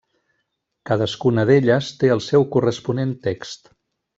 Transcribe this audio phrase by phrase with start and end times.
[0.89, 3.75] Cadascuna d’elles té el seu corresponent text.